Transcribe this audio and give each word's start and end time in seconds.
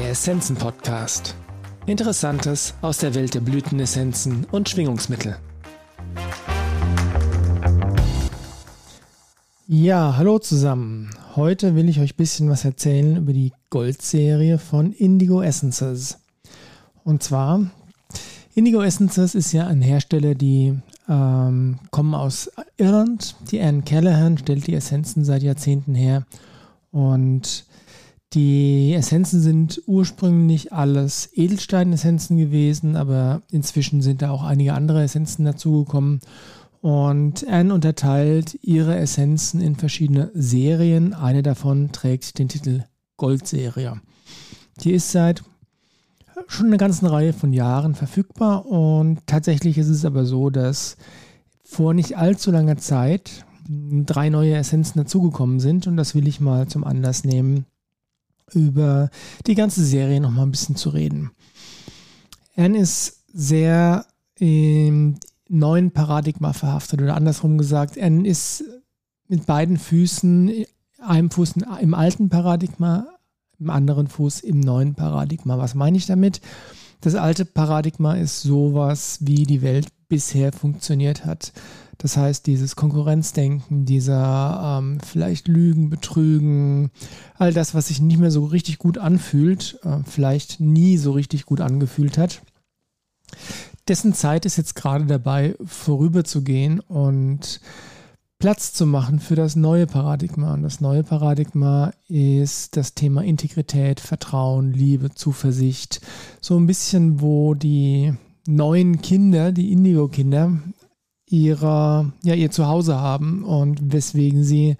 Der 0.00 0.12
Essenzen 0.12 0.56
Podcast. 0.56 1.36
Interessantes 1.84 2.72
aus 2.80 2.96
der 2.96 3.14
Welt 3.14 3.34
der 3.34 3.40
Blütenessenzen 3.40 4.46
und 4.50 4.66
Schwingungsmittel. 4.66 5.36
Ja, 9.68 10.16
hallo 10.16 10.38
zusammen. 10.38 11.10
Heute 11.36 11.74
will 11.76 11.90
ich 11.90 12.00
euch 12.00 12.14
ein 12.14 12.16
bisschen 12.16 12.48
was 12.48 12.64
erzählen 12.64 13.18
über 13.18 13.34
die 13.34 13.52
Gold-Serie 13.68 14.56
von 14.56 14.94
Indigo 14.94 15.42
Essences. 15.42 16.18
Und 17.04 17.22
zwar, 17.22 17.66
Indigo 18.54 18.80
Essences 18.80 19.34
ist 19.34 19.52
ja 19.52 19.66
ein 19.66 19.82
Hersteller, 19.82 20.34
die 20.34 20.78
ähm, 21.10 21.78
kommen 21.90 22.14
aus 22.14 22.50
Irland. 22.78 23.36
Die 23.50 23.60
Anne 23.60 23.82
Callahan 23.82 24.38
stellt 24.38 24.66
die 24.66 24.74
Essenzen 24.74 25.26
seit 25.26 25.42
Jahrzehnten 25.42 25.94
her. 25.94 26.24
Und 26.90 27.66
die 28.32 28.94
Essenzen 28.94 29.40
sind 29.40 29.82
ursprünglich 29.86 30.72
alles 30.72 31.30
Edelstein-Essenzen 31.32 32.36
gewesen, 32.36 32.94
aber 32.94 33.42
inzwischen 33.50 34.02
sind 34.02 34.22
da 34.22 34.30
auch 34.30 34.44
einige 34.44 34.74
andere 34.74 35.02
Essenzen 35.02 35.44
dazugekommen. 35.44 36.20
Und 36.80 37.46
Anne 37.48 37.74
unterteilt 37.74 38.58
ihre 38.62 38.96
Essenzen 38.96 39.60
in 39.60 39.74
verschiedene 39.74 40.30
Serien. 40.32 41.12
Eine 41.12 41.42
davon 41.42 41.92
trägt 41.92 42.38
den 42.38 42.48
Titel 42.48 42.84
Goldserie. 43.16 44.00
Die 44.82 44.92
ist 44.92 45.10
seit 45.10 45.42
schon 46.46 46.66
eine 46.66 46.78
ganze 46.78 47.10
Reihe 47.10 47.32
von 47.32 47.52
Jahren 47.52 47.94
verfügbar 47.94 48.64
und 48.64 49.18
tatsächlich 49.26 49.76
ist 49.76 49.88
es 49.88 50.04
aber 50.04 50.24
so, 50.24 50.48
dass 50.50 50.96
vor 51.64 51.92
nicht 51.92 52.16
allzu 52.16 52.50
langer 52.50 52.78
Zeit 52.78 53.44
drei 53.68 54.30
neue 54.30 54.54
Essenzen 54.54 54.98
dazugekommen 54.98 55.60
sind 55.60 55.86
und 55.86 55.96
das 55.96 56.14
will 56.14 56.26
ich 56.26 56.40
mal 56.40 56.66
zum 56.66 56.84
Anlass 56.84 57.24
nehmen, 57.24 57.66
über 58.54 59.10
die 59.46 59.54
ganze 59.54 59.84
Serie 59.84 60.20
nochmal 60.20 60.46
ein 60.46 60.50
bisschen 60.50 60.76
zu 60.76 60.90
reden. 60.90 61.30
Anne 62.56 62.78
ist 62.78 63.24
sehr 63.32 64.06
im 64.38 65.16
neuen 65.48 65.90
Paradigma 65.90 66.52
verhaftet 66.52 67.02
oder 67.02 67.14
andersrum 67.14 67.58
gesagt, 67.58 68.00
Anne 68.00 68.26
ist 68.26 68.64
mit 69.28 69.46
beiden 69.46 69.78
Füßen, 69.78 70.64
einem 71.00 71.30
Fuß 71.30 71.54
im 71.80 71.94
alten 71.94 72.28
Paradigma, 72.28 73.06
im 73.58 73.70
anderen 73.70 74.08
Fuß 74.08 74.40
im 74.40 74.60
neuen 74.60 74.94
Paradigma. 74.94 75.58
Was 75.58 75.74
meine 75.74 75.96
ich 75.96 76.06
damit? 76.06 76.40
Das 77.00 77.14
alte 77.14 77.44
Paradigma 77.44 78.14
ist 78.14 78.42
sowas, 78.42 79.18
wie 79.20 79.44
die 79.44 79.62
Welt 79.62 79.88
bisher 80.08 80.52
funktioniert 80.52 81.24
hat. 81.24 81.52
Das 82.00 82.16
heißt, 82.16 82.46
dieses 82.46 82.76
Konkurrenzdenken, 82.76 83.84
dieser 83.84 84.78
ähm, 84.78 84.98
vielleicht 85.06 85.48
Lügen, 85.48 85.90
Betrügen, 85.90 86.90
all 87.36 87.52
das, 87.52 87.74
was 87.74 87.88
sich 87.88 88.00
nicht 88.00 88.18
mehr 88.18 88.30
so 88.30 88.46
richtig 88.46 88.78
gut 88.78 88.96
anfühlt, 88.96 89.78
äh, 89.84 89.98
vielleicht 90.06 90.60
nie 90.60 90.96
so 90.96 91.12
richtig 91.12 91.44
gut 91.44 91.60
angefühlt 91.60 92.16
hat, 92.16 92.40
dessen 93.86 94.14
Zeit 94.14 94.46
ist 94.46 94.56
jetzt 94.56 94.76
gerade 94.76 95.04
dabei, 95.04 95.56
vorüberzugehen 95.62 96.80
und 96.80 97.60
Platz 98.38 98.72
zu 98.72 98.86
machen 98.86 99.20
für 99.20 99.34
das 99.34 99.54
neue 99.54 99.86
Paradigma. 99.86 100.54
Und 100.54 100.62
das 100.62 100.80
neue 100.80 101.02
Paradigma 101.02 101.92
ist 102.08 102.78
das 102.78 102.94
Thema 102.94 103.22
Integrität, 103.22 104.00
Vertrauen, 104.00 104.72
Liebe, 104.72 105.10
Zuversicht. 105.14 106.00
So 106.40 106.56
ein 106.56 106.66
bisschen, 106.66 107.20
wo 107.20 107.52
die 107.52 108.14
neuen 108.46 109.02
Kinder, 109.02 109.52
die 109.52 109.70
Indigo-Kinder, 109.72 110.58
ihrer, 111.30 112.12
ja, 112.22 112.34
ihr 112.34 112.50
Zuhause 112.50 112.96
haben 112.96 113.44
und 113.44 113.92
weswegen 113.92 114.44
sie 114.44 114.76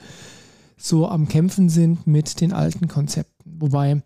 so 0.77 1.09
am 1.09 1.29
Kämpfen 1.29 1.69
sind 1.69 2.07
mit 2.07 2.41
den 2.41 2.53
alten 2.53 2.89
Konzepten. 2.89 3.59
Wobei 3.61 4.03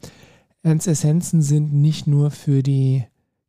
Ernst 0.63 0.87
Essenzen 0.87 1.43
sind 1.43 1.73
nicht 1.73 2.07
nur 2.07 2.31
für 2.31 2.63
die 2.63 3.05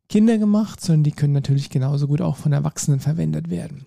Kinder 0.08 0.38
gemacht, 0.38 0.80
sondern 0.80 1.04
die 1.04 1.12
können 1.12 1.32
natürlich 1.32 1.70
genauso 1.70 2.06
gut 2.06 2.20
auch 2.20 2.36
von 2.36 2.52
Erwachsenen 2.52 3.00
verwendet 3.00 3.50
werden. 3.50 3.86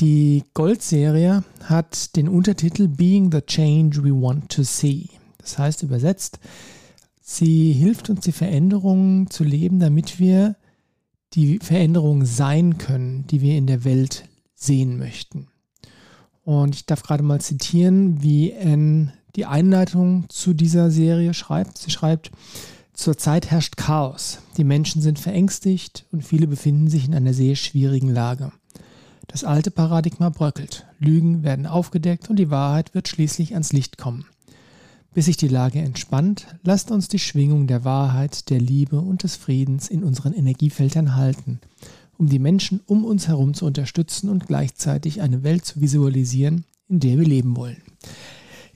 Die 0.00 0.44
Gold-Serie 0.54 1.42
hat 1.64 2.16
den 2.16 2.28
Untertitel 2.28 2.88
Being 2.88 3.32
the 3.32 3.40
Change 3.40 4.02
We 4.04 4.10
Want 4.10 4.50
to 4.50 4.62
See. 4.62 5.08
Das 5.38 5.58
heißt 5.58 5.82
übersetzt, 5.82 6.38
sie 7.20 7.72
hilft 7.72 8.10
uns 8.10 8.20
die 8.20 8.32
Veränderungen 8.32 9.30
zu 9.30 9.44
leben, 9.44 9.80
damit 9.80 10.18
wir 10.18 10.56
die 11.34 11.58
Veränderung 11.58 12.24
sein 12.24 12.78
können, 12.78 13.26
die 13.26 13.40
wir 13.40 13.56
in 13.56 13.66
der 13.66 13.84
Welt 13.84 14.24
sehen 14.54 14.98
möchten. 14.98 15.48
Und 16.44 16.74
ich 16.74 16.86
darf 16.86 17.02
gerade 17.02 17.22
mal 17.22 17.40
zitieren, 17.40 18.22
wie 18.22 18.54
Anne 18.54 19.12
die 19.36 19.46
Einleitung 19.46 20.24
zu 20.28 20.54
dieser 20.54 20.90
Serie 20.90 21.34
schreibt. 21.34 21.78
Sie 21.78 21.90
schreibt, 21.90 22.30
Zurzeit 22.98 23.48
herrscht 23.52 23.76
Chaos. 23.76 24.38
Die 24.56 24.64
Menschen 24.64 25.00
sind 25.00 25.20
verängstigt 25.20 26.06
und 26.10 26.24
viele 26.24 26.48
befinden 26.48 26.88
sich 26.88 27.06
in 27.06 27.14
einer 27.14 27.32
sehr 27.32 27.54
schwierigen 27.54 28.08
Lage. 28.08 28.50
Das 29.28 29.44
alte 29.44 29.70
Paradigma 29.70 30.30
bröckelt. 30.30 30.84
Lügen 30.98 31.44
werden 31.44 31.66
aufgedeckt 31.66 32.28
und 32.28 32.36
die 32.40 32.50
Wahrheit 32.50 32.94
wird 32.94 33.06
schließlich 33.06 33.52
ans 33.52 33.72
Licht 33.72 33.98
kommen. 33.98 34.26
Bis 35.14 35.24
sich 35.24 35.36
die 35.36 35.48
Lage 35.48 35.80
entspannt, 35.80 36.46
lasst 36.62 36.90
uns 36.90 37.08
die 37.08 37.18
Schwingung 37.18 37.66
der 37.66 37.84
Wahrheit, 37.84 38.50
der 38.50 38.60
Liebe 38.60 39.00
und 39.00 39.22
des 39.22 39.36
Friedens 39.36 39.88
in 39.88 40.04
unseren 40.04 40.34
Energiefeldern 40.34 41.16
halten, 41.16 41.60
um 42.18 42.28
die 42.28 42.38
Menschen 42.38 42.80
um 42.86 43.04
uns 43.04 43.26
herum 43.26 43.54
zu 43.54 43.66
unterstützen 43.66 44.28
und 44.28 44.46
gleichzeitig 44.46 45.20
eine 45.20 45.42
Welt 45.42 45.64
zu 45.64 45.80
visualisieren, 45.80 46.64
in 46.88 47.00
der 47.00 47.18
wir 47.18 47.26
leben 47.26 47.56
wollen. 47.56 47.82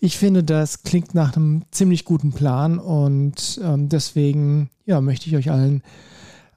Ich 0.01 0.19
finde, 0.19 0.43
das 0.43 0.83
klingt 0.83 1.15
nach 1.15 1.37
einem 1.37 1.63
ziemlich 1.71 2.05
guten 2.05 2.33
Plan 2.33 2.79
und 2.81 3.61
ähm, 3.63 3.89
deswegen 3.89 4.69
ja, 4.85 5.01
möchte 5.01 5.29
ich 5.29 5.37
euch 5.37 5.51
allen 5.51 5.83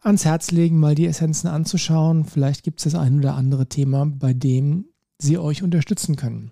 ans 0.01 0.25
Herz 0.25 0.51
legen, 0.51 0.79
mal 0.79 0.95
die 0.95 1.05
Essenzen 1.05 1.47
anzuschauen. 1.47 2.25
Vielleicht 2.25 2.63
gibt 2.63 2.79
es 2.79 2.85
das 2.85 2.99
ein 2.99 3.19
oder 3.19 3.35
andere 3.35 3.67
Thema, 3.67 4.05
bei 4.05 4.33
dem 4.33 4.85
sie 5.19 5.37
euch 5.37 5.63
unterstützen 5.63 6.15
können. 6.15 6.51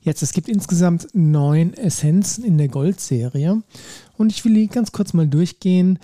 Jetzt, 0.00 0.22
es 0.22 0.32
gibt 0.32 0.48
insgesamt 0.48 1.08
neun 1.12 1.74
Essenzen 1.74 2.44
in 2.44 2.58
der 2.58 2.68
Gold-Serie 2.68 3.62
und 4.16 4.32
ich 4.32 4.44
will 4.44 4.54
die 4.54 4.68
ganz 4.68 4.92
kurz 4.92 5.12
mal 5.12 5.28
durchgehen, 5.28 5.98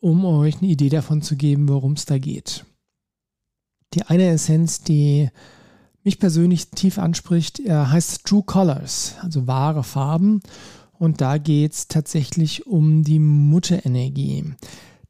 um 0.00 0.24
euch 0.24 0.58
eine 0.58 0.70
Idee 0.70 0.88
davon 0.88 1.22
zu 1.22 1.36
geben, 1.36 1.68
worum 1.68 1.92
es 1.92 2.04
da 2.04 2.18
geht. 2.18 2.64
Die 3.94 4.02
eine 4.02 4.28
Essenz, 4.28 4.82
die 4.82 5.30
mich 6.04 6.18
persönlich 6.18 6.70
tief 6.70 6.98
anspricht, 6.98 7.60
heißt 7.68 8.24
True 8.24 8.42
Colors, 8.44 9.16
also 9.20 9.46
wahre 9.46 9.84
Farben. 9.84 10.40
Und 10.92 11.20
da 11.20 11.38
geht 11.38 11.72
es 11.72 11.88
tatsächlich 11.88 12.66
um 12.66 13.04
die 13.04 13.18
Mutterenergie. 13.18 14.44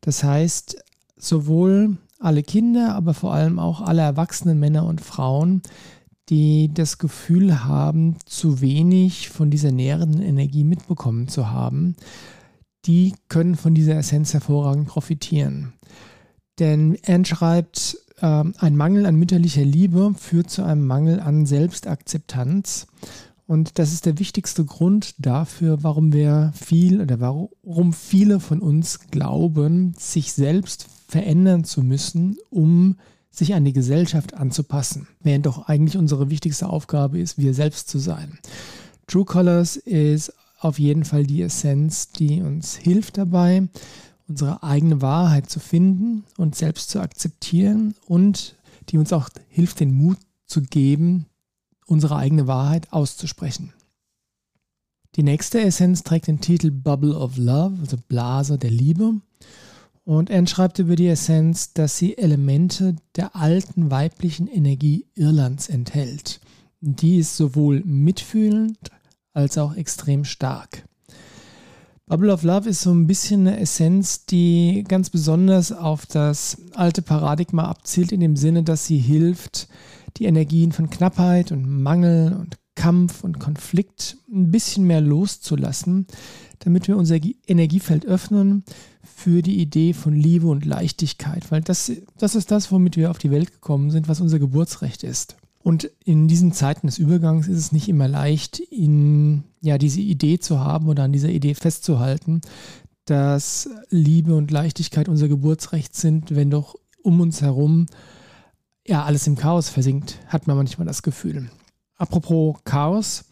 Das 0.00 0.22
heißt, 0.22 0.82
sowohl 1.16 1.98
alle 2.18 2.42
Kinder, 2.42 2.94
aber 2.94 3.12
vor 3.12 3.34
allem 3.34 3.58
auch 3.58 3.80
alle 3.80 4.02
erwachsenen 4.02 4.58
Männer 4.60 4.86
und 4.86 5.00
Frauen 5.00 5.62
die 6.30 6.70
das 6.72 6.98
Gefühl 6.98 7.64
haben, 7.64 8.16
zu 8.24 8.60
wenig 8.60 9.28
von 9.28 9.50
dieser 9.50 9.72
nährenden 9.72 10.22
Energie 10.22 10.64
mitbekommen 10.64 11.28
zu 11.28 11.50
haben, 11.50 11.96
die 12.86 13.14
können 13.28 13.56
von 13.56 13.74
dieser 13.74 13.96
Essenz 13.96 14.32
hervorragend 14.32 14.88
profitieren. 14.88 15.74
Denn 16.58 16.96
Anne 17.06 17.24
schreibt, 17.24 17.98
äh, 18.20 18.44
ein 18.58 18.76
Mangel 18.76 19.06
an 19.06 19.16
mütterlicher 19.16 19.64
Liebe 19.64 20.14
führt 20.16 20.50
zu 20.50 20.62
einem 20.62 20.86
Mangel 20.86 21.20
an 21.20 21.46
Selbstakzeptanz. 21.46 22.86
Und 23.46 23.78
das 23.80 23.92
ist 23.92 24.06
der 24.06 24.18
wichtigste 24.20 24.64
Grund 24.64 25.14
dafür, 25.18 25.82
warum 25.82 26.12
wir 26.12 26.52
viel 26.54 27.00
oder 27.00 27.18
warum 27.18 27.92
viele 27.92 28.38
von 28.38 28.60
uns 28.60 29.00
glauben, 29.10 29.94
sich 29.98 30.32
selbst 30.32 30.86
verändern 31.08 31.64
zu 31.64 31.82
müssen, 31.82 32.36
um 32.50 32.96
sich 33.30 33.54
an 33.54 33.64
die 33.64 33.72
Gesellschaft 33.72 34.34
anzupassen, 34.34 35.08
während 35.20 35.46
doch 35.46 35.68
eigentlich 35.68 35.96
unsere 35.96 36.30
wichtigste 36.30 36.68
Aufgabe 36.68 37.18
ist, 37.18 37.38
wir 37.38 37.54
selbst 37.54 37.88
zu 37.88 37.98
sein. 37.98 38.38
True 39.06 39.24
Colors 39.24 39.76
ist 39.76 40.32
auf 40.58 40.78
jeden 40.78 41.04
Fall 41.04 41.24
die 41.24 41.42
Essenz, 41.42 42.10
die 42.10 42.42
uns 42.42 42.76
hilft 42.76 43.18
dabei, 43.18 43.68
unsere 44.28 44.62
eigene 44.62 45.00
Wahrheit 45.00 45.48
zu 45.48 45.58
finden 45.58 46.24
und 46.36 46.54
selbst 46.54 46.90
zu 46.90 47.00
akzeptieren 47.00 47.94
und 48.06 48.56
die 48.88 48.98
uns 48.98 49.12
auch 49.12 49.28
hilft, 49.48 49.80
den 49.80 49.92
Mut 49.92 50.18
zu 50.46 50.62
geben, 50.62 51.26
unsere 51.86 52.16
eigene 52.16 52.46
Wahrheit 52.46 52.92
auszusprechen. 52.92 53.72
Die 55.16 55.24
nächste 55.24 55.60
Essenz 55.60 56.04
trägt 56.04 56.28
den 56.28 56.40
Titel 56.40 56.70
Bubble 56.70 57.16
of 57.16 57.36
Love, 57.36 57.78
also 57.80 57.96
Blase 58.08 58.58
der 58.58 58.70
Liebe. 58.70 59.14
Und 60.10 60.28
er 60.28 60.44
schreibt 60.48 60.80
über 60.80 60.96
die 60.96 61.06
Essenz, 61.06 61.72
dass 61.72 61.96
sie 61.96 62.18
Elemente 62.18 62.96
der 63.14 63.36
alten 63.36 63.92
weiblichen 63.92 64.48
Energie 64.48 65.06
Irlands 65.14 65.68
enthält. 65.68 66.40
Die 66.80 67.18
ist 67.18 67.36
sowohl 67.36 67.84
mitfühlend 67.84 68.76
als 69.34 69.56
auch 69.56 69.76
extrem 69.76 70.24
stark. 70.24 70.84
Bubble 72.06 72.32
of 72.32 72.42
Love 72.42 72.68
ist 72.68 72.80
so 72.80 72.90
ein 72.90 73.06
bisschen 73.06 73.46
eine 73.46 73.60
Essenz, 73.60 74.26
die 74.26 74.82
ganz 74.88 75.10
besonders 75.10 75.70
auf 75.70 76.06
das 76.06 76.56
alte 76.74 77.02
Paradigma 77.02 77.68
abzielt, 77.68 78.10
in 78.10 78.18
dem 78.18 78.34
Sinne, 78.34 78.64
dass 78.64 78.86
sie 78.86 78.98
hilft, 78.98 79.68
die 80.16 80.24
Energien 80.24 80.72
von 80.72 80.90
Knappheit 80.90 81.52
und 81.52 81.68
Mangel 81.68 82.32
und 82.32 82.58
Kampf 82.74 83.22
und 83.22 83.38
Konflikt 83.38 84.16
ein 84.28 84.50
bisschen 84.50 84.88
mehr 84.88 85.02
loszulassen, 85.02 86.08
damit 86.60 86.88
wir 86.88 86.96
unser 86.96 87.18
Energiefeld 87.46 88.06
öffnen 88.06 88.64
für 89.02 89.42
die 89.42 89.60
Idee 89.60 89.92
von 89.92 90.14
Liebe 90.14 90.46
und 90.46 90.64
Leichtigkeit, 90.64 91.50
weil 91.50 91.62
das, 91.62 91.90
das 92.18 92.34
ist 92.34 92.50
das, 92.50 92.70
womit 92.70 92.96
wir 92.96 93.10
auf 93.10 93.18
die 93.18 93.30
Welt 93.30 93.52
gekommen 93.52 93.90
sind, 93.90 94.08
was 94.08 94.20
unser 94.20 94.38
Geburtsrecht 94.38 95.02
ist. 95.02 95.36
Und 95.62 95.90
in 96.04 96.28
diesen 96.28 96.52
Zeiten 96.52 96.86
des 96.86 96.98
Übergangs 96.98 97.48
ist 97.48 97.58
es 97.58 97.72
nicht 97.72 97.88
immer 97.88 98.08
leicht, 98.08 98.60
in, 98.60 99.44
ja, 99.60 99.76
diese 99.76 100.00
Idee 100.00 100.38
zu 100.38 100.60
haben 100.60 100.88
oder 100.88 101.02
an 101.02 101.12
dieser 101.12 101.28
Idee 101.28 101.54
festzuhalten, 101.54 102.40
dass 103.04 103.68
Liebe 103.90 104.34
und 104.34 104.50
Leichtigkeit 104.50 105.08
unser 105.08 105.28
Geburtsrecht 105.28 105.94
sind, 105.94 106.34
wenn 106.34 106.50
doch 106.50 106.76
um 107.02 107.20
uns 107.20 107.42
herum 107.42 107.86
ja 108.86 109.04
alles 109.04 109.26
im 109.26 109.36
Chaos 109.36 109.68
versinkt, 109.68 110.18
hat 110.26 110.46
man 110.46 110.56
manchmal 110.56 110.86
das 110.86 111.02
Gefühl. 111.02 111.50
Apropos 111.96 112.56
Chaos, 112.64 113.24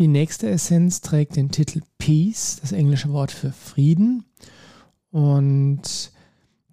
die 0.00 0.08
nächste 0.08 0.48
Essenz 0.48 1.02
trägt 1.02 1.36
den 1.36 1.50
Titel 1.50 1.82
Peace, 1.98 2.56
das 2.62 2.72
englische 2.72 3.12
Wort 3.12 3.30
für 3.30 3.52
Frieden. 3.52 4.24
Und 5.10 6.10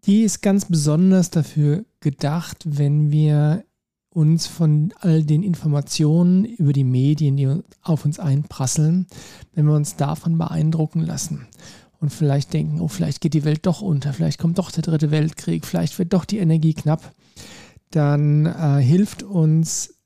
die 0.05 0.23
ist 0.23 0.41
ganz 0.41 0.63
besonders 0.63 1.29
dafür 1.29 1.83
gedacht, 1.99 2.63
wenn 2.65 3.11
wir 3.11 3.65
uns 4.11 4.47
von 4.47 4.93
all 5.01 5.23
den 5.23 5.43
Informationen 5.43 6.45
über 6.45 6.71
die 6.71 6.85
Medien, 6.85 7.35
die 7.35 7.53
auf 7.81 8.05
uns 8.05 8.17
einprasseln, 8.17 9.07
wenn 9.53 9.65
wir 9.65 9.75
uns 9.75 9.97
davon 9.97 10.37
beeindrucken 10.37 11.01
lassen 11.01 11.47
und 11.99 12.13
vielleicht 12.13 12.53
denken, 12.53 12.79
oh, 12.79 12.87
vielleicht 12.87 13.19
geht 13.19 13.33
die 13.33 13.43
Welt 13.43 13.65
doch 13.65 13.81
unter, 13.81 14.13
vielleicht 14.13 14.39
kommt 14.39 14.57
doch 14.57 14.71
der 14.71 14.83
dritte 14.83 15.11
Weltkrieg, 15.11 15.65
vielleicht 15.65 15.99
wird 15.99 16.13
doch 16.13 16.23
die 16.23 16.37
Energie 16.37 16.73
knapp, 16.73 17.13
dann 17.91 18.45
äh, 18.45 18.81
hilft 18.81 19.21
uns 19.21 19.96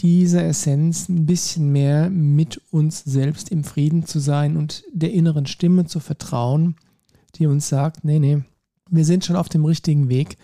diese 0.00 0.42
Essenz 0.42 1.08
ein 1.08 1.26
bisschen 1.26 1.72
mehr 1.72 2.10
mit 2.10 2.60
uns 2.70 3.04
selbst 3.04 3.50
im 3.50 3.64
Frieden 3.64 4.06
zu 4.06 4.18
sein 4.18 4.56
und 4.56 4.84
der 4.92 5.12
inneren 5.12 5.46
Stimme 5.46 5.86
zu 5.86 6.00
vertrauen, 6.00 6.76
die 7.36 7.46
uns 7.46 7.68
sagt, 7.68 8.04
nee, 8.04 8.18
nee, 8.18 8.42
wir 8.88 9.04
sind 9.04 9.24
schon 9.24 9.36
auf 9.36 9.48
dem 9.48 9.64
richtigen 9.64 10.08
Weg 10.08 10.36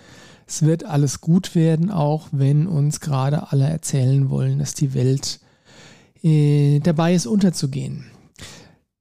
es 0.47 0.63
wird 0.63 0.85
alles 0.85 1.21
gut 1.21 1.55
werden, 1.55 1.91
auch 1.91 2.29
wenn 2.31 2.67
uns 2.67 3.01
gerade 3.01 3.51
alle 3.51 3.69
erzählen 3.69 4.31
wollen, 4.31 4.61
dass 4.61 4.75
die 4.75 4.95
Welt 4.95 5.41
äh, 6.23 6.79
dabei 6.79 7.15
ist, 7.15 7.27
unterzugehen. 7.27 8.05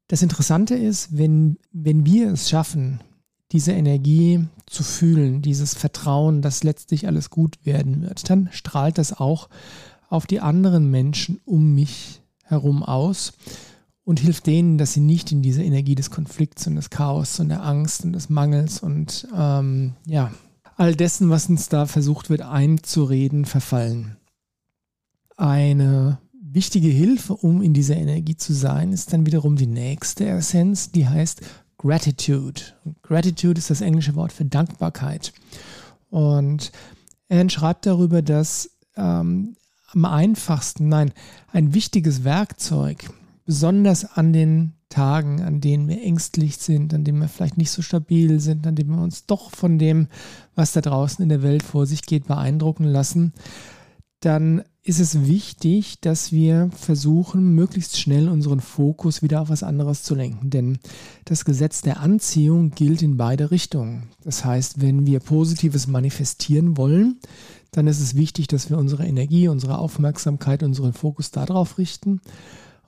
Das 0.08 0.24
Interessante 0.24 0.76
ist, 0.76 1.18
wenn, 1.18 1.58
wenn 1.72 2.06
wir 2.06 2.32
es 2.32 2.50
schaffen, 2.50 3.00
diese 3.52 3.74
Energie 3.74 4.48
zu 4.66 4.84
fühlen, 4.84 5.44
dieses 5.44 5.76
Vertrauen, 5.76 6.42
dass 6.42 6.64
letztlich 6.64 7.08
alles 7.08 7.30
gut 7.30 7.58
werden 7.64 8.02
wird, 8.02 8.30
dann 8.30 8.50
strahlt 8.52 8.98
das 8.98 9.14
auch 9.14 9.50
auf 10.16 10.26
die 10.26 10.40
anderen 10.40 10.90
Menschen 10.90 11.40
um 11.46 11.76
mich 11.76 12.22
herum 12.44 12.84
aus 12.84 13.34
und 14.06 14.20
hilft 14.20 14.48
denen, 14.48 14.78
dass 14.78 14.94
sie 14.94 15.02
nicht 15.02 15.32
in 15.32 15.42
diese 15.42 15.64
Energie 15.64 15.96
des 15.96 16.10
Konflikts 16.10 16.68
und 16.68 16.76
des 16.76 16.90
Chaos 16.90 17.40
und 17.40 17.50
der 17.50 17.64
Angst 17.64 18.06
und 18.06 18.14
des 18.14 18.30
Mangels 18.30 18.80
und 18.80 19.28
ähm, 19.36 19.94
ja, 20.06 20.32
all 20.78 20.96
dessen, 20.96 21.30
was 21.30 21.50
uns 21.50 21.70
da 21.70 21.86
versucht 21.86 22.30
wird 22.30 22.42
einzureden, 22.42 23.46
verfallen. 23.46 24.18
Eine 25.38 26.20
wichtige 26.32 26.88
Hilfe, 26.88 27.34
um 27.34 27.62
in 27.62 27.74
dieser 27.74 27.98
Energie 27.98 28.38
zu 28.38 28.54
sein, 28.54 28.94
ist 28.94 29.12
dann 29.12 29.26
wiederum 29.26 29.58
die 29.58 29.68
nächste 29.68 30.26
Essenz, 30.28 30.92
die 30.92 31.08
heißt 31.08 31.42
Gratitude. 31.78 32.62
Gratitude 33.02 33.58
ist 33.58 33.70
das 33.70 33.82
englische 33.82 34.16
Wort 34.16 34.32
für 34.32 34.46
Dankbarkeit. 34.46 35.34
Und 36.10 36.72
er 37.28 37.50
schreibt 37.50 37.86
darüber, 37.86 38.22
dass 38.22 38.70
ähm, 38.96 39.58
am 39.88 40.06
einfachsten, 40.06 40.90
nein, 40.90 41.12
ein 41.52 41.74
wichtiges 41.74 42.24
Werkzeug, 42.24 43.10
besonders 43.46 44.06
an 44.06 44.34
den 44.34 44.74
Tagen, 44.90 45.42
an 45.42 45.62
denen 45.62 45.88
wir 45.88 46.02
ängstlich 46.02 46.58
sind, 46.58 46.94
an 46.94 47.04
denen 47.04 47.20
wir 47.20 47.28
vielleicht 47.28 47.58
nicht 47.58 47.72
so 47.72 47.82
stabil 47.82 48.40
sind, 48.40 48.66
an 48.66 48.76
denen 48.76 48.92
wir 48.92 49.02
uns 49.02 49.26
doch 49.26 49.52
von 49.52 49.78
dem, 49.78 50.08
was 50.56 50.74
da 50.74 50.82
draußen 50.82 51.22
in 51.24 51.30
der 51.30 51.44
Welt 51.44 51.64
vor 51.64 51.86
sich 51.86 52.04
geht, 52.04 52.28
beeindrucken 52.28 52.86
lassen, 52.86 53.34
dann 54.22 54.64
ist 54.86 55.00
es 55.00 55.26
wichtig, 55.26 56.00
dass 56.02 56.32
wir 56.32 56.70
versuchen, 56.78 57.56
möglichst 57.56 58.00
schnell 58.00 58.30
unseren 58.30 58.60
Fokus 58.60 59.24
wieder 59.24 59.42
auf 59.42 59.50
was 59.50 59.64
anderes 59.64 60.04
zu 60.04 60.14
lenken. 60.14 60.52
Denn 60.52 60.78
das 61.26 61.44
Gesetz 61.44 61.82
der 61.82 62.02
Anziehung 62.02 62.70
gilt 62.70 63.02
in 63.02 63.18
beide 63.18 63.50
Richtungen. 63.50 64.10
Das 64.24 64.46
heißt, 64.46 64.82
wenn 64.82 65.08
wir 65.08 65.20
Positives 65.22 65.88
manifestieren 65.88 66.78
wollen, 66.78 67.20
dann 67.72 67.88
ist 67.88 68.00
es 68.00 68.16
wichtig, 68.16 68.46
dass 68.46 68.70
wir 68.70 68.78
unsere 68.78 69.08
Energie, 69.08 69.48
unsere 69.48 69.80
Aufmerksamkeit, 69.80 70.62
unseren 70.62 70.94
Fokus 70.94 71.32
darauf 71.32 71.80
richten. 71.80 72.22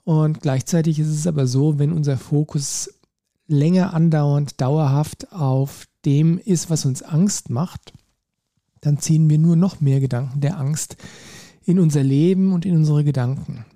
Und 0.04 0.40
gleichzeitig 0.40 1.00
ist 1.00 1.08
es 1.08 1.26
aber 1.26 1.48
so, 1.48 1.80
wenn 1.80 1.92
unser 1.92 2.16
Fokus 2.16 2.94
länger 3.48 3.92
andauernd, 3.92 4.60
dauerhaft 4.60 5.32
auf 5.32 5.88
dem 6.04 6.38
ist, 6.38 6.70
was 6.70 6.84
uns 6.84 7.02
Angst 7.02 7.50
macht, 7.50 7.92
dann 8.82 8.98
ziehen 8.98 9.28
wir 9.28 9.38
nur 9.38 9.56
noch 9.56 9.80
mehr 9.80 9.98
Gedanken 9.98 10.40
der 10.40 10.60
Angst 10.60 10.96
in 11.68 11.78
unser 11.78 12.02
Leben 12.02 12.54
und 12.54 12.64
in 12.64 12.74
unsere 12.74 13.04
Gedanken. 13.04 13.66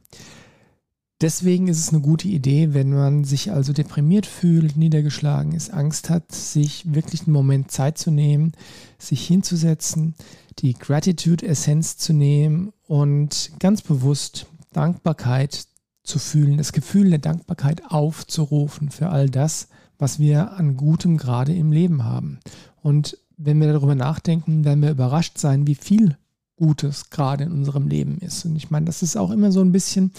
Deswegen 1.21 1.69
ist 1.69 1.79
es 1.79 1.91
eine 1.91 2.01
gute 2.01 2.27
Idee, 2.27 2.73
wenn 2.73 2.91
man 2.91 3.23
sich 3.23 3.53
also 3.53 3.75
deprimiert 3.75 4.25
fühlt, 4.25 4.77
niedergeschlagen 4.79 5.53
ist, 5.53 5.73
Angst 5.73 6.09
hat, 6.09 6.33
sich 6.33 6.95
wirklich 6.95 7.27
einen 7.27 7.35
Moment 7.35 7.71
Zeit 7.71 7.99
zu 7.99 8.11
nehmen, 8.11 8.53
sich 8.99 9.27
hinzusetzen, 9.27 10.15
die 10.59 10.73
Gratitude-Essenz 10.73 11.99
zu 11.99 12.15
nehmen 12.15 12.73
und 12.89 13.53
ganz 13.61 13.83
bewusst 13.83 14.47
Dankbarkeit 14.73 15.67
zu 16.03 16.19
fühlen, 16.19 16.57
das 16.57 16.73
Gefühl 16.73 17.11
der 17.11 17.19
Dankbarkeit 17.19 17.83
aufzurufen 17.91 18.91
für 18.91 19.11
all 19.11 19.29
das, 19.29 19.69
was 19.99 20.19
wir 20.19 20.53
an 20.53 20.79
Gutem 20.79 21.19
gerade 21.19 21.55
im 21.55 21.73
Leben 21.73 22.05
haben. 22.05 22.41
Und 22.81 23.19
wenn 23.37 23.61
wir 23.61 23.71
darüber 23.71 23.95
nachdenken, 23.95 24.65
werden 24.65 24.83
wir 24.83 24.91
überrascht 24.91 25.37
sein, 25.37 25.67
wie 25.67 25.75
viel 25.75 26.17
Gutes 26.63 27.11
gerade 27.11 27.43
in 27.43 27.51
unserem 27.51 27.89
Leben 27.89 28.19
ist. 28.19 28.45
Und 28.45 28.55
ich 28.55 28.71
meine, 28.71 28.87
das 28.87 29.03
ist 29.03 29.17
auch 29.17 29.33
immer 29.33 29.51
so 29.51 29.61
ein 29.63 29.73
bisschen 29.73 30.13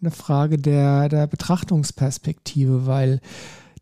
eine 0.00 0.12
Frage 0.12 0.56
der, 0.56 1.08
der 1.08 1.26
Betrachtungsperspektive, 1.26 2.86
weil 2.86 3.20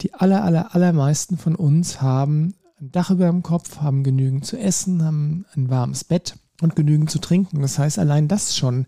die 0.00 0.14
aller, 0.14 0.43
aller, 0.43 0.75
allermeisten 0.75 1.37
von 1.37 1.55
uns 1.55 2.00
haben 2.00 2.55
ein 2.81 2.90
Dach 2.93 3.10
über 3.10 3.26
dem 3.26 3.43
Kopf, 3.43 3.82
haben 3.82 4.05
genügend 4.05 4.46
zu 4.46 4.58
essen, 4.58 5.05
haben 5.05 5.44
ein 5.55 5.69
warmes 5.69 6.02
Bett 6.02 6.38
und 6.62 6.76
genügend 6.76 7.10
zu 7.10 7.19
trinken. 7.19 7.60
Das 7.60 7.78
heißt, 7.78 7.99
allein 7.99 8.26
das 8.26 8.56
schon 8.56 8.87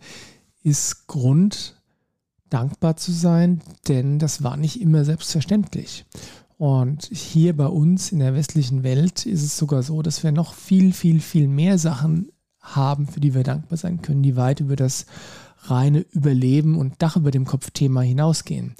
ist 0.62 1.06
Grund, 1.06 1.76
dankbar 2.48 2.96
zu 2.96 3.12
sein, 3.12 3.60
denn 3.86 4.18
das 4.18 4.42
war 4.42 4.56
nicht 4.56 4.80
immer 4.80 5.04
selbstverständlich. 5.04 6.06
Und 6.56 7.04
hier 7.12 7.54
bei 7.54 7.66
uns 7.66 8.12
in 8.12 8.20
der 8.20 8.34
westlichen 8.34 8.82
Welt 8.82 9.26
ist 9.26 9.42
es 9.42 9.58
sogar 9.58 9.82
so, 9.82 10.00
dass 10.00 10.22
wir 10.24 10.32
noch 10.32 10.54
viel, 10.54 10.94
viel, 10.94 11.20
viel 11.20 11.48
mehr 11.48 11.76
Sachen 11.76 12.32
haben, 12.60 13.06
für 13.06 13.20
die 13.20 13.34
wir 13.34 13.42
dankbar 13.42 13.78
sein 13.78 14.02
können, 14.02 14.22
die 14.22 14.36
weit 14.36 14.60
über 14.60 14.76
das 14.76 15.06
reine 15.62 16.00
Überleben 16.12 16.76
und 16.78 17.02
Dach 17.02 17.16
über 17.16 17.30
dem 17.30 17.44
Kopf-Thema 17.44 18.02
hinausgehen. 18.02 18.74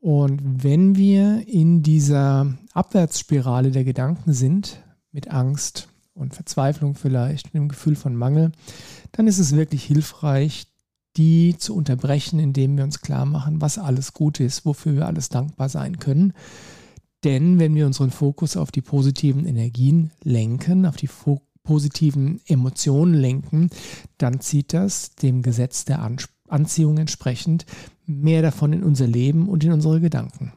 Und 0.00 0.62
wenn 0.62 0.96
wir 0.96 1.46
in 1.48 1.82
dieser 1.82 2.54
Abwärtsspirale 2.72 3.70
der 3.70 3.84
Gedanken 3.84 4.32
sind, 4.32 4.82
mit 5.10 5.30
Angst 5.30 5.88
und 6.14 6.34
Verzweiflung 6.34 6.94
vielleicht, 6.94 7.46
mit 7.46 7.54
dem 7.54 7.68
Gefühl 7.68 7.96
von 7.96 8.14
Mangel, 8.14 8.52
dann 9.12 9.26
ist 9.26 9.38
es 9.38 9.56
wirklich 9.56 9.84
hilfreich, 9.84 10.66
die 11.16 11.56
zu 11.58 11.74
unterbrechen, 11.74 12.38
indem 12.38 12.76
wir 12.76 12.84
uns 12.84 13.00
klar 13.00 13.26
machen, 13.26 13.60
was 13.60 13.78
alles 13.78 14.12
gut 14.12 14.38
ist, 14.38 14.64
wofür 14.64 14.94
wir 14.94 15.06
alles 15.06 15.28
dankbar 15.28 15.68
sein 15.68 15.98
können. 15.98 16.32
Denn 17.24 17.58
wenn 17.58 17.74
wir 17.74 17.86
unseren 17.86 18.12
Fokus 18.12 18.56
auf 18.56 18.70
die 18.70 18.80
positiven 18.80 19.44
Energien 19.44 20.12
lenken, 20.22 20.86
auf 20.86 20.96
die 20.96 21.08
positiven 21.68 22.40
Emotionen 22.46 23.12
lenken, 23.12 23.68
dann 24.16 24.40
zieht 24.40 24.72
das 24.72 25.14
dem 25.16 25.42
Gesetz 25.42 25.84
der 25.84 26.00
An 26.00 26.16
Anziehung 26.48 26.96
entsprechend 26.96 27.66
mehr 28.06 28.40
davon 28.40 28.72
in 28.72 28.82
unser 28.82 29.06
Leben 29.06 29.50
und 29.50 29.62
in 29.64 29.72
unsere 29.72 30.00
Gedanken. 30.00 30.54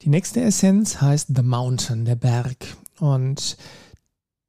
Die 0.00 0.08
nächste 0.08 0.40
Essenz 0.40 1.02
heißt 1.02 1.32
The 1.36 1.42
Mountain, 1.42 2.06
der 2.06 2.16
Berg. 2.16 2.56
Und 2.98 3.58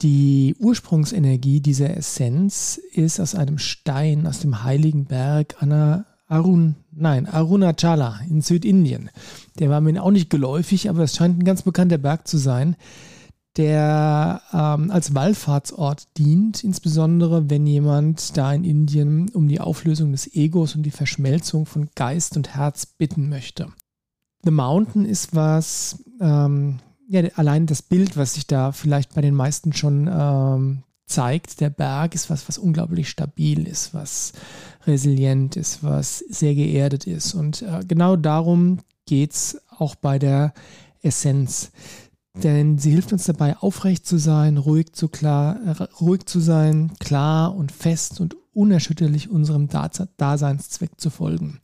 die 0.01 0.55
Ursprungsenergie 0.57 1.59
dieser 1.59 1.97
Essenz 1.97 2.79
ist 2.93 3.19
aus 3.19 3.35
einem 3.35 3.57
Stein, 3.57 4.25
aus 4.25 4.39
dem 4.39 4.63
heiligen 4.63 5.03
Berg 5.03 5.57
Anna, 5.59 6.05
Arun, 6.27 6.75
nein, 6.91 7.27
Arunachala 7.27 8.21
in 8.29 8.39
Südindien. 8.39 9.09
Der 9.57 9.69
war 9.69 9.81
mir 9.81 10.01
auch 10.01 10.11
nicht 10.11 10.29
geläufig, 10.29 10.89
aber 10.89 11.03
es 11.03 11.17
scheint 11.17 11.39
ein 11.39 11.43
ganz 11.43 11.63
bekannter 11.63 11.97
Berg 11.97 12.25
zu 12.25 12.37
sein, 12.37 12.77
der 13.59 14.41
ähm, 14.53 14.89
als 14.89 15.13
Wallfahrtsort 15.13 16.07
dient, 16.17 16.63
insbesondere 16.63 17.49
wenn 17.49 17.67
jemand 17.67 18.37
da 18.37 18.53
in 18.53 18.63
Indien 18.63 19.27
um 19.33 19.49
die 19.49 19.59
Auflösung 19.59 20.13
des 20.13 20.33
Egos 20.33 20.75
und 20.75 20.83
die 20.83 20.91
Verschmelzung 20.91 21.65
von 21.65 21.89
Geist 21.93 22.37
und 22.37 22.55
Herz 22.55 22.85
bitten 22.85 23.27
möchte. 23.27 23.67
The 24.45 24.51
Mountain 24.51 25.03
ist 25.03 25.35
was, 25.35 26.01
ähm, 26.21 26.79
ja, 27.09 27.21
allein 27.35 27.65
das 27.65 27.81
Bild, 27.81 28.15
was 28.15 28.35
sich 28.35 28.47
da 28.47 28.71
vielleicht 28.71 29.13
bei 29.13 29.19
den 29.19 29.35
meisten 29.35 29.73
schon 29.73 30.09
ähm, 30.09 30.83
zeigt, 31.05 31.59
der 31.59 31.69
Berg 31.69 32.15
ist 32.15 32.29
was, 32.29 32.47
was 32.47 32.57
unglaublich 32.57 33.09
stabil 33.09 33.67
ist, 33.67 33.93
was 33.93 34.31
resilient 34.87 35.57
ist, 35.57 35.83
was 35.83 36.19
sehr 36.19 36.55
geerdet 36.55 37.07
ist. 37.07 37.33
Und 37.33 37.61
äh, 37.63 37.81
genau 37.85 38.15
darum 38.15 38.79
geht 39.05 39.33
es 39.33 39.61
auch 39.67 39.95
bei 39.95 40.17
der 40.17 40.53
Essenz. 41.01 41.71
Denn 42.43 42.77
sie 42.77 42.91
hilft 42.91 43.11
uns 43.11 43.25
dabei, 43.25 43.57
aufrecht 43.57 44.05
zu 44.05 44.17
sein, 44.17 44.57
ruhig 44.57 44.93
zu, 44.93 45.09
klar, 45.09 45.57
äh, 45.65 45.83
ruhig 45.99 46.25
zu 46.25 46.39
sein, 46.39 46.91
klar 46.99 47.53
und 47.53 47.71
fest 47.71 48.21
und 48.21 48.37
unerschütterlich 48.53 49.29
unserem 49.29 49.67
Daseinszweck 49.67 50.91
zu 50.97 51.09
folgen. 51.09 51.59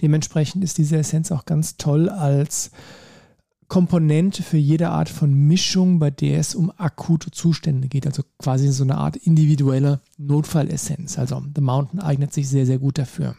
Dementsprechend 0.00 0.64
ist 0.64 0.78
diese 0.78 0.98
Essenz 0.98 1.32
auch 1.32 1.44
ganz 1.44 1.76
toll 1.76 2.08
als 2.08 2.70
Komponente 3.68 4.42
für 4.42 4.56
jede 4.56 4.90
Art 4.90 5.08
von 5.08 5.32
Mischung, 5.32 6.00
bei 6.00 6.10
der 6.10 6.40
es 6.40 6.56
um 6.56 6.72
akute 6.76 7.30
Zustände 7.30 7.88
geht. 7.88 8.06
Also 8.06 8.24
quasi 8.38 8.68
so 8.72 8.82
eine 8.82 8.98
Art 8.98 9.16
individuelle 9.16 10.00
Notfallessenz. 10.18 11.18
Also 11.18 11.42
The 11.54 11.60
Mountain 11.60 12.00
eignet 12.00 12.32
sich 12.32 12.48
sehr, 12.48 12.66
sehr 12.66 12.78
gut 12.78 12.98
dafür. 12.98 13.36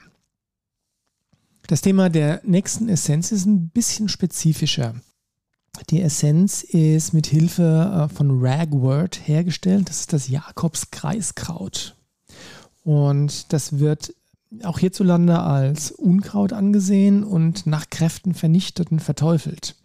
Das 1.67 1.81
Thema 1.81 2.09
der 2.09 2.41
nächsten 2.45 2.87
Essenz 2.87 3.31
ist 3.31 3.45
ein 3.45 3.69
bisschen 3.69 4.07
spezifischer. 4.07 4.95
Die 5.89 6.01
Essenz 6.01 6.63
ist 6.63 7.13
mit 7.13 7.27
Hilfe 7.27 8.09
äh, 8.09 8.13
von 8.13 8.43
Ragwort 8.43 9.27
hergestellt. 9.27 9.89
Das 9.89 10.01
ist 10.01 10.13
das 10.13 10.27
Jakobskreiskraut. 10.27 11.95
Und 12.83 13.51
das 13.53 13.79
wird 13.79 14.13
auch 14.63 14.79
hierzulande 14.79 15.39
als 15.39 15.91
Unkraut 15.91 16.53
angesehen 16.53 17.23
und 17.23 17.65
nach 17.67 17.89
Kräften 17.89 18.33
vernichtet 18.33 18.91
und 18.91 18.99
verteufelt. 18.99 19.75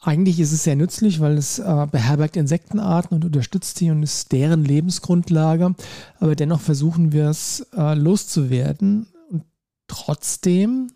Eigentlich 0.00 0.38
ist 0.38 0.52
es 0.52 0.64
sehr 0.64 0.76
nützlich, 0.76 1.20
weil 1.20 1.38
es 1.38 1.58
äh, 1.58 1.86
beherbergt 1.90 2.36
Insektenarten 2.36 3.16
und 3.16 3.24
unterstützt 3.24 3.78
sie 3.78 3.90
und 3.90 4.02
ist 4.02 4.32
deren 4.32 4.62
Lebensgrundlage. 4.62 5.74
Aber 6.20 6.36
dennoch 6.36 6.60
versuchen 6.60 7.12
wir 7.12 7.30
es 7.30 7.66
äh, 7.74 7.94
loszuwerden. 7.94 9.06
Und 9.30 9.44
trotzdem 9.88 10.88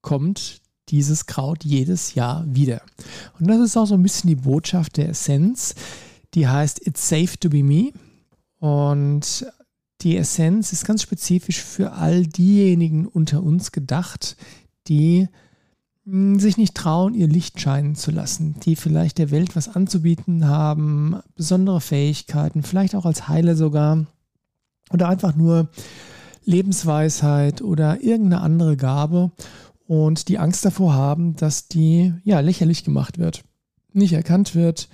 kommt 0.00 0.60
dieses 0.88 1.26
Kraut 1.26 1.64
jedes 1.64 2.14
Jahr 2.14 2.44
wieder. 2.46 2.82
Und 3.38 3.48
das 3.48 3.60
ist 3.60 3.76
auch 3.76 3.86
so 3.86 3.94
ein 3.94 4.02
bisschen 4.02 4.28
die 4.28 4.36
Botschaft 4.36 4.96
der 4.96 5.10
Essenz. 5.10 5.74
Die 6.34 6.48
heißt 6.48 6.86
It's 6.86 7.08
safe 7.08 7.38
to 7.40 7.48
be 7.48 7.62
me. 7.62 7.92
Und 8.58 9.46
die 10.02 10.16
Essenz 10.16 10.72
ist 10.72 10.84
ganz 10.84 11.02
spezifisch 11.02 11.62
für 11.62 11.92
all 11.92 12.26
diejenigen 12.26 13.06
unter 13.06 13.42
uns 13.42 13.72
gedacht, 13.72 14.36
die 14.88 15.28
hm, 16.04 16.38
sich 16.38 16.56
nicht 16.56 16.74
trauen, 16.74 17.14
ihr 17.14 17.28
Licht 17.28 17.60
scheinen 17.60 17.94
zu 17.94 18.10
lassen, 18.10 18.56
die 18.64 18.76
vielleicht 18.76 19.18
der 19.18 19.30
Welt 19.30 19.56
was 19.56 19.68
anzubieten 19.68 20.46
haben, 20.46 21.20
besondere 21.34 21.80
Fähigkeiten, 21.80 22.62
vielleicht 22.62 22.94
auch 22.94 23.06
als 23.06 23.28
Heile 23.28 23.56
sogar, 23.56 24.06
oder 24.92 25.08
einfach 25.08 25.34
nur 25.34 25.68
Lebensweisheit 26.44 27.60
oder 27.60 28.00
irgendeine 28.02 28.42
andere 28.42 28.76
Gabe 28.76 29.32
und 29.86 30.28
die 30.28 30.38
Angst 30.38 30.64
davor 30.64 30.94
haben, 30.94 31.36
dass 31.36 31.68
die 31.68 32.12
ja 32.24 32.40
lächerlich 32.40 32.84
gemacht 32.84 33.18
wird, 33.18 33.44
nicht 33.92 34.12
erkannt 34.12 34.54
wird 34.54 34.88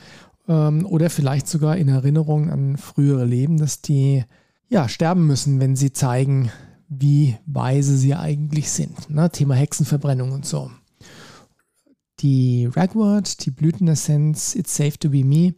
ähm, 0.48 0.86
oder 0.86 1.10
vielleicht 1.10 1.48
sogar 1.48 1.76
in 1.76 1.88
Erinnerung 1.88 2.50
an 2.50 2.76
frühere 2.76 3.24
Leben, 3.24 3.56
dass 3.56 3.80
die 3.80 4.24
ja, 4.68 4.88
sterben 4.88 5.26
müssen, 5.26 5.60
wenn 5.60 5.76
sie 5.76 5.92
zeigen, 5.92 6.50
wie 6.88 7.36
weise 7.46 7.96
sie 7.96 8.14
eigentlich 8.14 8.70
sind. 8.70 9.10
Ne? 9.10 9.30
Thema 9.30 9.54
Hexenverbrennung 9.54 10.32
und 10.32 10.46
so. 10.46 10.70
Die 12.20 12.66
Ragwort, 12.66 13.44
die 13.44 13.50
Blütenessenz 13.50 14.54
It's 14.54 14.76
Safe 14.76 14.98
to 14.98 15.10
Be 15.10 15.24
Me, 15.24 15.54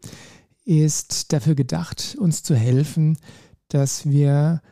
ist 0.65 1.33
dafür 1.33 1.55
gedacht, 1.55 2.17
uns 2.19 2.43
zu 2.43 2.55
helfen, 2.55 3.19
dass 3.69 4.09
wir 4.09 4.63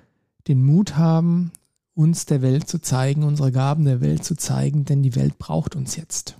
den 0.48 0.64
Mut 0.64 0.96
haben, 0.96 1.52
uns 1.94 2.26
der 2.26 2.42
Welt 2.42 2.68
zu 2.68 2.80
zeigen, 2.80 3.22
unsere 3.22 3.52
Gaben 3.52 3.84
der 3.84 4.00
Welt 4.00 4.24
zu 4.24 4.34
zeigen, 4.34 4.84
denn 4.84 5.02
die 5.02 5.14
Welt 5.14 5.38
braucht 5.38 5.76
uns 5.76 5.96
jetzt. 5.96 6.36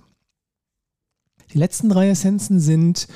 Die 1.53 1.59
letzten 1.59 1.89
drei 1.89 2.09
Essenzen 2.09 2.59
sind 2.59 3.07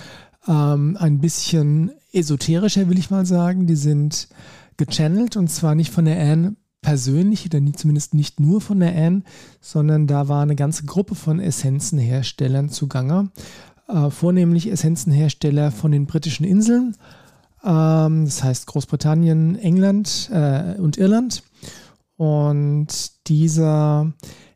ähm, 0.48 0.98
ein 1.00 1.20
bisschen 1.20 1.91
esoterischer, 2.12 2.89
will 2.89 3.00
ich 3.00 3.10
mal 3.10 3.25
sagen. 3.25 3.65
Die 3.65 3.75
sind 3.75 4.27
gechannelt 4.77 5.36
und 5.38 5.50
zwar 5.50 5.75
nicht 5.75 5.91
von 5.91 6.06
der 6.06 6.20
Anne 6.20 6.56
persönlich 6.82 7.46
oder 7.46 7.60
nie, 7.60 7.74
zumindest 7.74 8.13
nicht 8.13 8.39
nur 8.39 8.62
von 8.62 8.79
der 8.79 8.96
Anne, 8.96 9.24
sondern 9.60 10.08
da 10.08 10.27
war 10.27 10.44
eine 10.44 10.56
ganze 10.56 10.86
Gruppe 10.86 11.15
von 11.15 11.39
Essenzenherstellern 11.39 12.70
zugange, 12.70 13.32
äh, 13.88 14.10
vornehmlich 14.10 14.72
Essenzenhersteller 14.72 15.72
von 15.72 15.91
den 15.91 16.06
britischen 16.06 16.46
Inseln, 16.46 16.96
ähm, 17.63 18.25
das 18.25 18.44
heißt 18.44 18.67
Großbritannien, 18.67 19.58
England 19.58 20.29
äh, 20.32 20.75
und 20.77 20.98
Irland. 20.98 21.44
Und 22.18 23.28
dieser 23.28 24.12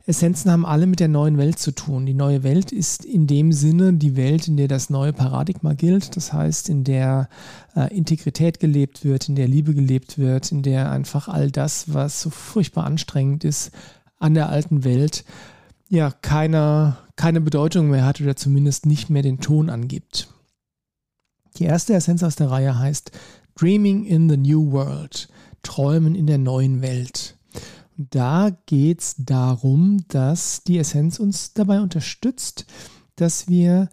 Essenzen 0.05 0.51
haben 0.51 0.65
alle 0.65 0.87
mit 0.87 0.99
der 0.99 1.07
neuen 1.07 1.37
Welt 1.37 1.59
zu 1.59 1.71
tun. 1.71 2.05
Die 2.05 2.13
neue 2.13 2.43
Welt 2.43 2.71
ist 2.71 3.05
in 3.05 3.27
dem 3.27 3.51
Sinne 3.51 3.93
die 3.93 4.15
Welt, 4.15 4.47
in 4.47 4.57
der 4.57 4.67
das 4.67 4.89
neue 4.89 5.13
Paradigma 5.13 5.73
gilt. 5.73 6.15
Das 6.17 6.33
heißt, 6.33 6.69
in 6.69 6.83
der 6.83 7.29
äh, 7.75 7.95
Integrität 7.95 8.59
gelebt 8.59 9.05
wird, 9.05 9.29
in 9.29 9.35
der 9.35 9.47
Liebe 9.47 9.73
gelebt 9.73 10.17
wird, 10.17 10.51
in 10.51 10.63
der 10.63 10.91
einfach 10.91 11.27
all 11.27 11.51
das, 11.51 11.93
was 11.93 12.21
so 12.21 12.29
furchtbar 12.29 12.85
anstrengend 12.85 13.43
ist 13.43 13.71
an 14.17 14.33
der 14.33 14.49
alten 14.49 14.83
Welt, 14.83 15.23
ja, 15.89 16.11
keine, 16.11 16.97
keine 17.15 17.41
Bedeutung 17.41 17.89
mehr 17.89 18.05
hat 18.05 18.21
oder 18.21 18.35
zumindest 18.35 18.85
nicht 18.85 19.09
mehr 19.09 19.23
den 19.23 19.39
Ton 19.39 19.69
angibt. 19.69 20.29
Die 21.57 21.65
erste 21.65 21.93
Essenz 21.93 22.23
aus 22.23 22.35
der 22.35 22.49
Reihe 22.49 22.77
heißt 22.77 23.11
Dreaming 23.55 24.05
in 24.05 24.29
the 24.29 24.37
New 24.37 24.71
World, 24.71 25.27
Träumen 25.63 26.15
in 26.15 26.27
der 26.27 26.37
neuen 26.37 26.81
Welt. 26.81 27.35
Da 28.09 28.49
geht 28.65 29.01
es 29.01 29.15
darum, 29.17 30.03
dass 30.07 30.63
die 30.63 30.77
Essenz 30.77 31.19
uns 31.19 31.53
dabei 31.53 31.81
unterstützt, 31.81 32.65
dass 33.15 33.47
wir 33.47 33.89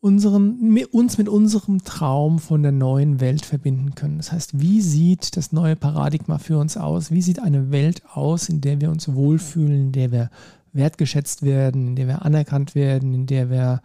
unseren, 0.00 0.78
uns 0.92 1.18
mit 1.18 1.28
unserem 1.28 1.82
Traum 1.82 2.38
von 2.38 2.62
der 2.62 2.72
neuen 2.72 3.20
Welt 3.20 3.44
verbinden 3.44 3.94
können. 3.94 4.18
Das 4.18 4.32
heißt, 4.32 4.60
wie 4.60 4.80
sieht 4.80 5.36
das 5.36 5.52
neue 5.52 5.76
Paradigma 5.76 6.38
für 6.38 6.58
uns 6.58 6.76
aus? 6.76 7.10
Wie 7.10 7.22
sieht 7.22 7.40
eine 7.40 7.70
Welt 7.70 8.02
aus, 8.12 8.48
in 8.48 8.60
der 8.60 8.80
wir 8.80 8.90
uns 8.90 9.12
wohlfühlen, 9.12 9.86
in 9.86 9.92
der 9.92 10.12
wir 10.12 10.30
wertgeschätzt 10.72 11.42
werden, 11.42 11.88
in 11.88 11.96
der 11.96 12.06
wir 12.06 12.24
anerkannt 12.24 12.74
werden, 12.74 13.14
in 13.14 13.26
der 13.26 13.50
wir 13.50 13.80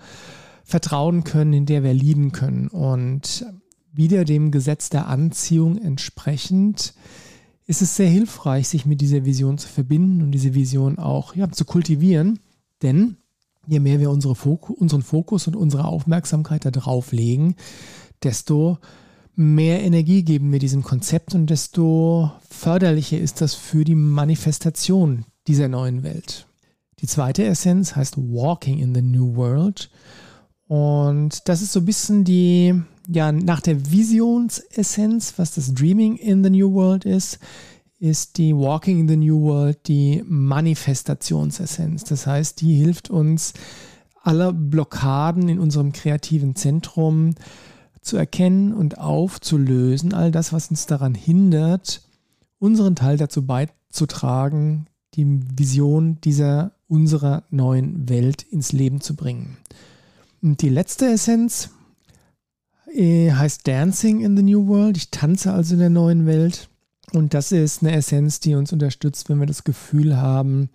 vertrauen 0.63 1.24
können, 1.24 1.54
in 1.54 1.66
der 1.66 1.84
wir 1.84 1.94
lieben 1.94 2.32
können? 2.32 2.68
Und 2.68 3.46
wieder 3.94 4.25
dem 4.25 4.51
Gesetz 4.51 4.90
der 4.90 5.08
Anziehung 5.08 5.78
entsprechend 5.78 6.94
ist 7.72 7.82
es 7.82 7.96
sehr 7.96 8.10
hilfreich, 8.10 8.68
sich 8.68 8.86
mit 8.86 9.00
dieser 9.00 9.24
Vision 9.24 9.58
zu 9.58 9.70
verbinden 9.70 10.22
und 10.24 10.32
diese 10.32 10.54
Vision 10.54 11.00
auch 11.00 11.38
ja, 11.38 11.50
zu 11.50 11.63
kultivieren. 11.63 12.40
Denn 12.82 13.16
je 13.66 13.80
mehr 13.80 14.01
wir 14.01 14.12
unsere 14.12 14.36
Fokus, 14.36 14.75
unseren 14.78 15.01
Fokus 15.01 15.48
und 15.48 15.56
unsere 15.56 15.86
Aufmerksamkeit 15.86 16.66
darauf 16.66 17.13
legen, 17.13 17.56
desto 18.24 18.78
mehr 19.36 19.84
Energie 19.84 20.24
geben 20.24 20.51
wir 20.51 20.60
diesem 20.60 20.84
Konzept 20.84 21.34
und 21.34 21.50
desto 21.50 22.34
förderlicher 22.50 23.18
ist 23.18 23.40
das 23.40 23.54
für 23.54 23.86
die 23.86 23.96
Manifestation 23.96 25.24
dieser 25.48 25.70
neuen 25.70 26.04
Welt. 26.04 26.48
Die 27.00 27.08
zweite 27.08 27.46
Essenz 27.46 27.96
heißt 27.96 28.18
Walking 28.18 28.80
in 28.80 28.94
the 28.94 29.01
New 29.01 29.38
World. 29.38 29.90
Und 30.72 31.50
das 31.50 31.62
ist 31.62 31.74
so 31.74 31.82
ein 31.82 31.86
bisschen 31.86 32.24
die, 32.24 32.82
ja, 33.06 33.34
nach 33.34 33.60
der 33.60 33.92
Visionsessenz, 33.92 35.34
was 35.36 35.54
das 35.54 35.74
Dreaming 35.74 36.16
in 36.16 36.46
the 36.46 36.50
New 36.50 36.72
World 36.72 37.04
ist, 37.04 37.40
ist 38.00 38.38
die 38.38 38.56
Walking 38.56 39.01
in 39.01 39.10
the 39.10 39.18
New 39.18 39.42
World 39.42 39.86
die 39.90 40.24
Manifestationsessenz. 40.25 42.06
Das 42.06 42.25
heißt, 42.25 42.62
die 42.62 42.74
hilft 42.74 43.10
uns, 43.10 43.51
alle 44.24 44.54
Blockaden 44.54 45.50
in 45.50 45.60
unserem 45.60 45.92
kreativen 45.92 46.56
Zentrum 46.56 47.36
zu 48.00 48.16
erkennen 48.16 48.72
und 48.72 48.98
aufzulösen. 48.98 50.13
All 50.13 50.32
das, 50.32 50.54
was 50.54 50.70
uns 50.70 50.86
daran 50.86 51.16
hindert, 51.16 52.01
unseren 52.60 52.96
Teil 52.96 53.18
dazu 53.18 53.46
beizutragen, 53.46 54.88
die 55.16 55.42
Vision 55.54 56.22
dieser 56.22 56.72
unserer 56.88 57.44
neuen 57.50 58.08
Welt 58.08 58.44
ins 58.44 58.72
Leben 58.72 59.01
zu 59.01 59.18
bringen. 59.18 59.58
Und 60.42 60.62
die 60.62 60.70
letzte 60.70 61.06
Essenz 61.08 61.70
äh, 62.94 63.32
heißt 63.32 63.68
Dancing 63.68 64.22
in 64.22 64.36
the 64.36 64.44
New 64.44 64.68
World. 64.68 64.98
Ich 64.98 65.12
tanze 65.12 65.54
also 65.54 65.74
in 65.74 65.80
der 65.80 65.90
neuen 65.90 66.26
Welt. 66.26 66.70
Und 67.14 67.34
das 67.34 67.52
ist 67.52 67.84
eine 67.84 67.94
Essenz, 67.94 68.40
die 68.40 68.56
uns 68.56 68.72
unterstützt, 68.72 69.28
wenn 69.30 69.40
wir 69.40 69.46
das 69.46 69.66
Gefühl 69.66 70.16
haben, 70.16 70.70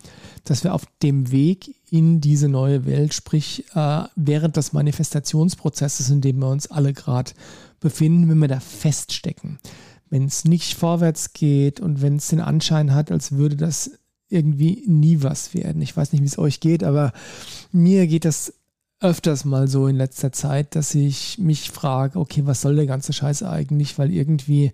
dass 0.45 0.65
wir 0.65 0.75
auf 0.75 0.85
dem 1.03 1.31
Weg 1.31 1.75
in 1.91 2.21
diese 2.21 2.49
neue 2.49 2.85
Welt, 2.85 3.15
sprich 3.15 3.65
äh, 3.75 4.05
während 4.17 4.57
des 4.57 4.73
Manifestationsprozesses, 4.73 6.11
in 6.11 6.21
dem 6.21 6.39
wir 6.39 6.49
uns 6.49 6.71
alle 6.71 6.93
gerade 6.93 7.33
befinden, 7.81 8.29
wenn 8.29 8.39
wir 8.39 8.49
da 8.49 8.61
feststecken. 8.61 9.59
Wenn 10.11 10.27
es 10.27 10.45
nicht 10.45 10.75
vorwärts 10.75 11.33
geht 11.33 11.81
und 11.81 12.03
wenn 12.03 12.17
es 12.17 12.29
den 12.29 12.41
Anschein 12.41 12.95
hat, 12.95 13.11
als 13.11 13.33
würde 13.33 13.57
das 13.57 13.93
irgendwie 14.29 14.85
nie 14.87 15.23
was 15.23 15.55
werden. 15.55 15.81
Ich 15.83 15.97
weiß 15.97 16.13
nicht, 16.13 16.23
wie 16.23 16.27
es 16.27 16.39
euch 16.39 16.61
geht, 16.61 16.85
aber 16.85 17.13
mir 17.73 18.07
geht 18.07 18.25
das 18.25 18.53
öfters 19.01 19.45
mal 19.45 19.69
so 19.69 19.87
in 19.87 19.97
letzter 19.97 20.33
Zeit, 20.33 20.75
dass 20.75 20.95
ich 20.95 21.39
mich 21.39 21.71
frage, 21.71 22.19
okay, 22.19 22.47
was 22.47 22.61
soll 22.61 22.77
der 22.77 22.87
ganze 22.87 23.13
Scheiß 23.13 23.43
eigentlich? 23.43 23.99
Weil 23.99 24.11
irgendwie, 24.11 24.73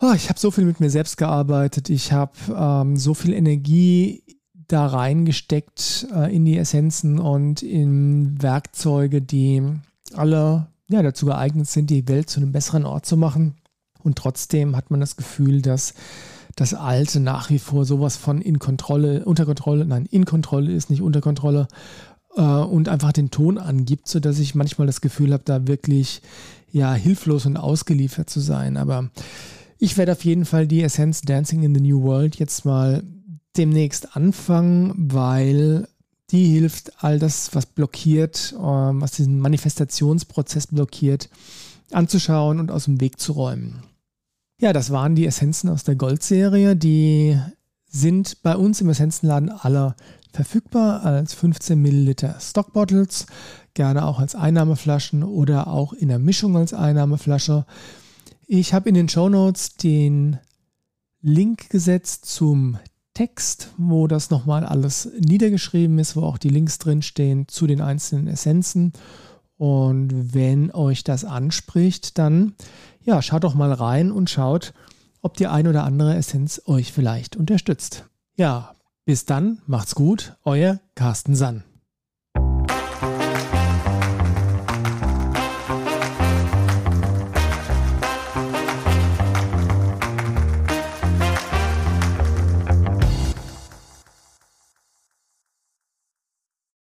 oh, 0.00 0.12
ich 0.14 0.28
habe 0.28 0.38
so 0.38 0.50
viel 0.50 0.64
mit 0.64 0.80
mir 0.80 0.90
selbst 0.90 1.16
gearbeitet, 1.16 1.90
ich 1.90 2.12
habe 2.12 2.32
ähm, 2.48 2.96
so 2.96 3.14
viel 3.14 3.34
Energie 3.34 4.22
da 4.68 4.86
reingesteckt 4.86 6.08
äh, 6.12 6.34
in 6.34 6.44
die 6.44 6.58
Essenzen 6.58 7.18
und 7.18 7.62
in 7.62 8.40
Werkzeuge, 8.42 9.22
die 9.22 9.62
alle 10.14 10.68
ja, 10.88 11.02
dazu 11.02 11.26
geeignet 11.26 11.68
sind, 11.68 11.90
die 11.90 12.08
Welt 12.08 12.30
zu 12.30 12.40
einem 12.40 12.52
besseren 12.52 12.84
Ort 12.84 13.06
zu 13.06 13.16
machen. 13.16 13.56
Und 14.02 14.16
trotzdem 14.16 14.76
hat 14.76 14.90
man 14.90 15.00
das 15.00 15.16
Gefühl, 15.16 15.62
dass 15.62 15.94
das 16.54 16.74
Alte 16.74 17.20
nach 17.20 17.50
wie 17.50 17.58
vor 17.58 17.84
sowas 17.84 18.16
von 18.16 18.40
in 18.40 18.58
Kontrolle, 18.58 19.24
unter 19.24 19.44
Kontrolle, 19.44 19.84
nein, 19.84 20.06
in 20.06 20.24
Kontrolle 20.24 20.72
ist, 20.72 20.90
nicht 20.90 21.02
unter 21.02 21.20
Kontrolle 21.20 21.68
äh, 22.36 22.40
und 22.40 22.88
einfach 22.88 23.12
den 23.12 23.30
Ton 23.30 23.58
angibt, 23.58 24.08
sodass 24.08 24.38
ich 24.38 24.54
manchmal 24.54 24.86
das 24.86 25.00
Gefühl 25.00 25.32
habe, 25.32 25.42
da 25.44 25.66
wirklich 25.66 26.22
ja 26.70 26.94
hilflos 26.94 27.46
und 27.46 27.56
ausgeliefert 27.56 28.30
zu 28.30 28.40
sein. 28.40 28.76
Aber 28.76 29.10
ich 29.78 29.96
werde 29.96 30.12
auf 30.12 30.24
jeden 30.24 30.44
Fall 30.44 30.66
die 30.66 30.82
Essenz 30.82 31.22
Dancing 31.22 31.62
in 31.62 31.74
the 31.74 31.80
New 31.80 32.02
World 32.02 32.36
jetzt 32.36 32.64
mal 32.64 33.02
demnächst 33.56 34.16
anfangen, 34.16 34.92
weil 34.96 35.88
die 36.30 36.46
hilft, 36.46 37.04
all 37.04 37.18
das, 37.18 37.54
was 37.54 37.66
blockiert, 37.66 38.54
ähm, 38.58 39.00
was 39.00 39.12
diesen 39.12 39.38
Manifestationsprozess 39.38 40.66
blockiert, 40.68 41.30
anzuschauen 41.92 42.58
und 42.58 42.70
aus 42.70 42.84
dem 42.84 43.00
Weg 43.00 43.20
zu 43.20 43.32
räumen. 43.32 43.82
Ja, 44.60 44.72
das 44.72 44.90
waren 44.90 45.14
die 45.14 45.26
Essenzen 45.26 45.68
aus 45.68 45.84
der 45.84 45.96
Gold-Serie. 45.96 46.76
Die 46.76 47.38
sind 47.88 48.42
bei 48.42 48.56
uns 48.56 48.80
im 48.80 48.90
Essenzenladen 48.90 49.50
aller 49.50 49.96
verfügbar 50.32 51.02
als 51.04 51.32
15 51.34 51.80
Milliliter 51.80 52.36
Stockbottles, 52.40 53.26
gerne 53.74 54.04
auch 54.04 54.18
als 54.18 54.34
Einnahmeflaschen 54.34 55.22
oder 55.24 55.68
auch 55.68 55.92
in 55.92 56.08
der 56.08 56.18
Mischung 56.18 56.56
als 56.56 56.74
Einnahmeflasche. 56.74 57.64
Ich 58.46 58.74
habe 58.74 58.88
in 58.88 58.94
den 58.94 59.08
Show 59.08 59.28
Notes 59.28 59.76
den 59.76 60.38
Link 61.22 61.70
gesetzt 61.70 62.26
zum 62.26 62.78
Text, 63.14 63.72
wo 63.78 64.06
das 64.06 64.28
nochmal 64.28 64.64
alles 64.64 65.08
niedergeschrieben 65.18 65.98
ist, 65.98 66.16
wo 66.16 66.22
auch 66.22 66.36
die 66.36 66.50
Links 66.50 66.78
drinstehen 66.78 67.48
zu 67.48 67.66
den 67.66 67.80
einzelnen 67.80 68.26
Essenzen. 68.26 68.92
Und 69.56 70.34
wenn 70.34 70.70
euch 70.70 71.02
das 71.02 71.24
anspricht, 71.24 72.18
dann 72.18 72.54
ja, 73.02 73.22
schaut 73.22 73.44
doch 73.44 73.54
mal 73.54 73.72
rein 73.72 74.12
und 74.12 74.28
schaut, 74.28 74.74
ob 75.26 75.34
die 75.36 75.48
ein 75.48 75.66
oder 75.66 75.82
andere 75.82 76.14
Essenz 76.14 76.62
euch 76.66 76.92
vielleicht 76.92 77.34
unterstützt. 77.34 78.04
Ja, 78.36 78.76
bis 79.04 79.24
dann, 79.24 79.60
macht's 79.66 79.96
gut, 79.96 80.36
euer 80.44 80.78
Carsten 80.94 81.34
Sann. 81.34 81.64